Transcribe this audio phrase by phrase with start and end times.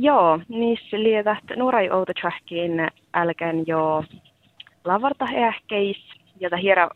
[0.00, 4.04] Joo, niissä lietät nuorai outotrahkin älkän jo
[4.84, 5.96] lavarta ehkeis,
[6.40, 6.88] jota hiera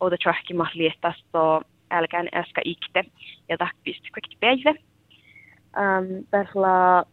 [0.00, 3.04] outotrahkima liettas to älkän äskä ikte,
[3.48, 4.70] ja tahpist kaikki päivä.
[4.70, 7.04] Um, tässä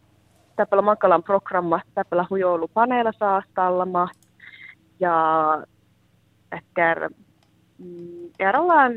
[0.56, 4.08] täpälä makalan programma, täpälä hujoulu paneella saastallama,
[5.00, 5.14] ja
[6.52, 7.10] ehkä
[7.78, 8.92] mm, erollaan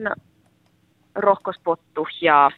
[1.16, 2.52] rohkospottu ja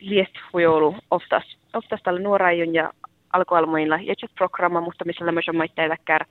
[0.00, 2.92] liest hujoulu oftas, oftas tällä nuoraajun ja
[3.32, 6.24] alkualmoilla ja programma, mutta missä myös on maitteilla kär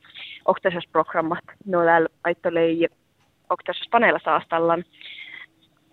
[0.46, 2.88] oktasas programmat, noilla aitolei
[3.50, 4.84] oktasas paneella saastallan,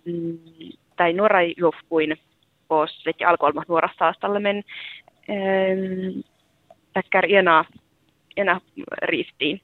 [0.05, 0.37] mm,
[0.95, 2.17] tai nuoraajufkuin
[2.67, 4.63] pos, eli alkualmat nuorasta saastalle men
[5.29, 6.19] ähm,
[6.93, 7.63] täkkär enää,
[8.37, 8.59] enää
[9.01, 9.61] riistiin.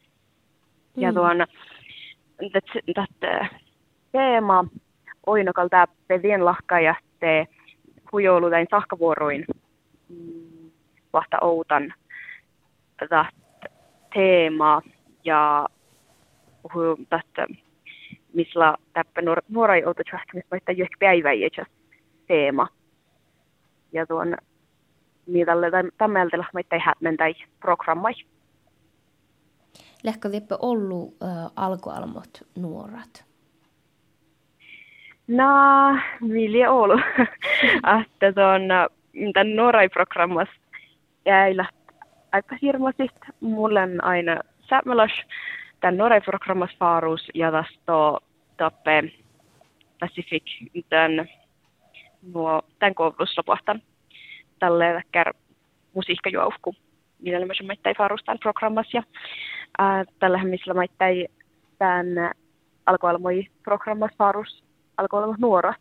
[0.96, 1.04] Mm.
[1.04, 1.48] Ja tuon,
[2.94, 3.50] tätä
[4.12, 4.66] teema
[5.26, 7.48] oinokal täppä vien lahkajatte
[8.12, 9.65] hujoulutain sahkavuoroin mm,
[11.16, 11.94] vahta outan
[14.14, 14.82] teema
[15.24, 15.68] ja
[17.10, 17.48] tästä
[18.34, 21.50] missä täppä nuorai outa tjahtamis vaikka johonkin päiväjä
[22.28, 22.68] teema.
[23.92, 24.38] Ja tuon
[25.28, 28.14] niitälle tämmeltä meitä hämmen tai programmai.
[30.04, 33.26] Lähkö vielä ollut äh, alkualmot nuorat?
[35.28, 35.46] No,
[36.34, 37.02] vilja ollut.
[38.02, 38.62] että tuon
[39.34, 40.48] tämän nuorai programmas
[41.26, 41.56] jäi
[42.32, 43.16] aika hirmasit.
[43.40, 45.12] Mulle on aina sämmelas
[45.80, 47.94] tämän nuorai programmas faarus ja tästä
[48.58, 49.04] tappe
[50.00, 50.44] Pacific
[50.90, 51.30] tämän
[52.34, 53.82] nuo tämän koulutuslopuhtan
[54.60, 55.34] tälle kär
[55.94, 56.76] musiikkajuovku.
[57.22, 59.04] Niillä myös maittai farustan programmas ja
[59.82, 61.28] äh, tällä missä maittai
[61.78, 62.08] tämän
[62.86, 64.64] alkoalmoi programmas farus
[64.98, 65.74] alkoalmoi nuora.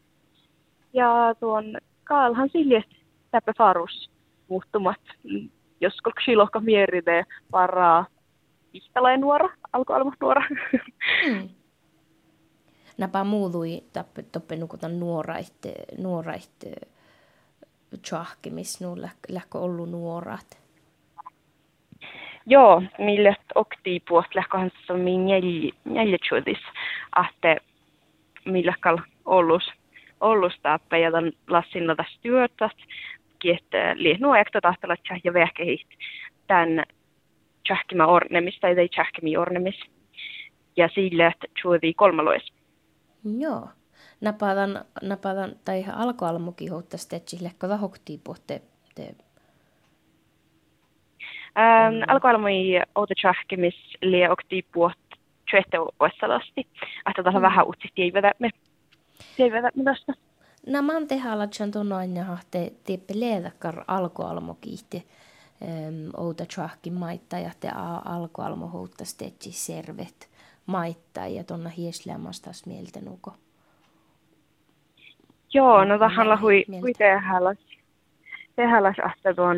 [0.92, 1.64] Ja tuon
[2.04, 2.84] kaalhan siljes
[3.30, 4.13] täpä farus
[4.48, 5.00] muuttumat,
[5.80, 8.06] jos kolksi lohka mieride varaa
[8.72, 10.42] ihtaleen nuora, alkoalmoi nuora.
[11.26, 11.48] Mm.
[12.98, 16.74] Napa muului tappe toppe nukutan nuoraitte, nuoraitte
[18.50, 18.96] missä nu
[19.28, 20.58] lähkö ollut nuorat?
[22.46, 25.00] Joo, mille okti puost lähköhän se on
[25.84, 26.58] neljätjuudis,
[27.26, 27.56] että
[28.44, 29.62] millä kal ollus,
[30.20, 32.70] ollus tappe ja tämän lassin tästä työtä,
[33.50, 35.88] että liihnuu ekta tahtella ja vähkehit
[36.46, 36.84] tämän
[37.66, 39.80] tjahkima ornemis tai ei tjahkimi ornemis.
[40.76, 42.52] Ja sille, että juodi kolmalois.
[43.38, 43.68] Joo
[44.20, 48.62] napadan, napadan tai alkoalmukin houtta stetsi lekko vahoktii pohte
[48.94, 49.14] te
[51.58, 52.02] Ähm, mm.
[52.08, 54.98] alkoalmui outo tjahkemis lie okti puot
[55.50, 56.66] tjöhte oessalasti.
[57.08, 57.42] Että tässä mm.
[57.42, 58.50] vähän utsisti ei vedä me.
[59.38, 60.12] Ei vedä me tästä.
[60.66, 65.06] No mä oon tehdä alatsan tuon aina hahte tiippe leedakkar alkoalmokiitti
[65.62, 67.68] ähm, outa tjahki maittaa ja te
[68.04, 70.30] alkoalmo houtta stetsi servet
[70.66, 73.34] maittaa ja tuonna hieslämastas mieltä nuko.
[75.54, 77.58] Joo, no tähän hui, hui tehäläs.
[78.56, 79.56] Tehäläs ahte tuon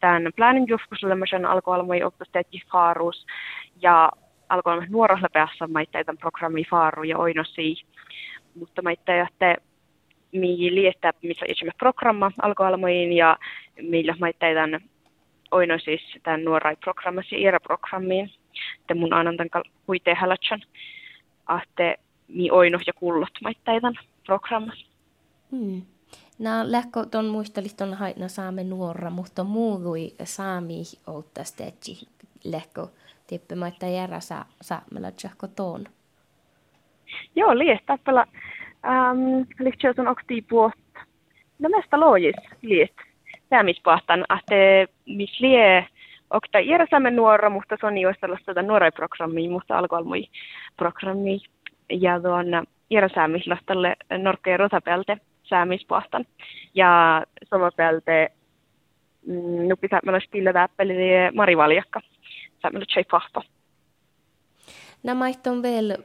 [0.00, 3.26] tämän planin joskuslemisen alkoalmoi oppisteetti faarus
[3.82, 4.10] ja
[4.48, 7.74] alkoalmoi nuorosla päässä maitteiden programmi faaru ja oinosi.
[8.54, 9.56] Mutta maitteja, että
[10.40, 13.36] mi liettää, missä esimerkiksi programma alkoalmoin ja
[13.82, 14.80] millä maitteiden
[15.50, 18.30] oinosis tämän nuorai programmassa ja iäraprogrammiin.
[18.80, 20.62] Että mun annan tämän hui tehälätsän,
[21.62, 21.96] että
[22.28, 23.94] mi oino ja kullot maitteiden
[24.26, 24.86] programmassa.
[25.50, 25.82] Hmm.
[26.38, 32.08] Nää lähkö ton muistelis ton haitna saame nuora, mutta muului saami outta stetsi
[32.44, 32.86] lähkö
[33.26, 35.84] tippemaita järä saa saamella tjahko tuon.
[37.36, 38.26] Joo, lies tappela.
[38.86, 40.72] Ähm, lihtsä on okti puot.
[41.58, 42.94] No mesta loojis liet.
[43.48, 45.86] Päämispahtan, että mis lie
[46.30, 50.24] okta järjessämme nuora, mutta se on jo sellaista nuorai programmi, mutta alkoalmui
[50.76, 51.40] programmi.
[51.90, 52.46] Ja tuon
[54.18, 56.24] norkka ja rotapelte saamispuhtan.
[56.74, 58.32] Ja somapelte
[59.26, 60.94] mm, nu pitää meillä spilla täppeli
[61.34, 62.00] marivaljakka.
[62.62, 63.42] Saamalla tjei pahpa.
[65.02, 65.96] Nämä on vielä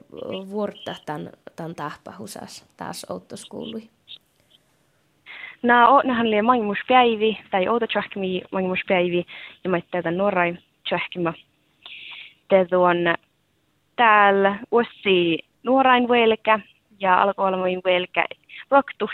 [0.50, 3.81] vuorta tämän, tämän tahpahusas taas outoskuului.
[5.63, 9.25] Nämä on nähän liian mangimuspäivi tai outo tjahkimi mangimuspäivi
[9.63, 10.57] ja mä tämän nuorai
[10.89, 11.33] tjahkima.
[12.48, 12.98] Te tuon
[13.95, 16.59] täällä uussi nuorain velkä
[17.00, 18.25] ja alkoholmoin velkä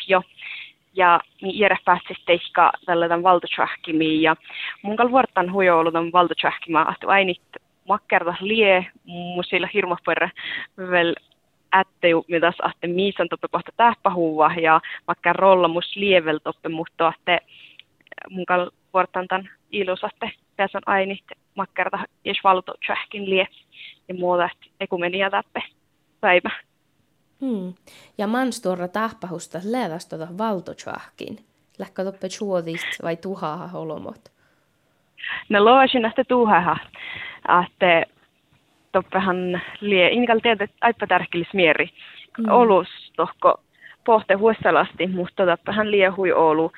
[0.07, 0.21] jo
[0.93, 4.35] ja niin järä pääsisi teikka tällainen valtatsahkimiin ja
[4.81, 7.41] mun kal vuortan hujoulutan valtatsahkimaa, että ainit
[7.87, 10.31] makkerta lie musilla hirmoperre
[10.77, 11.15] vel
[11.75, 17.39] ätte mitäs ahte miisan toppe kohta tähpähuva ja makkar rolla mus lievel toppe mutta ahte
[18.29, 20.31] mun kal importantan ilusatte.
[20.55, 21.23] Tässä on ainit
[21.55, 23.47] makkerta, jos valto tjähkin lie,
[24.07, 24.49] ja muuta,
[24.79, 25.63] ekumenia tappe
[26.21, 26.49] päivä.
[27.41, 27.73] Hmm.
[28.17, 31.37] Ja manstorra tahpahusta levästä valtotjahkin.
[31.79, 34.31] Lähkö toppe chuodist vai tuhaa holomot?
[35.49, 36.77] No loisin, että tuhaa.
[38.97, 41.89] Toppehan lie, inikal tiedät, aippa tärkelis mieri.
[42.37, 42.49] Mm.
[42.49, 43.61] Olus tohko
[44.05, 46.71] pohte huessalasti, mutta toppehan liehui olu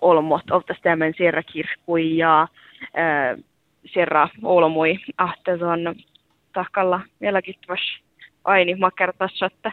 [0.00, 2.42] olmot, oltas tämän sierra kirkkui ja
[2.82, 3.44] äh,
[3.86, 4.98] sierra olmui.
[5.18, 5.94] Ahte on
[6.52, 8.00] takalla vieläkin tuossa
[8.44, 9.72] aini makertas, että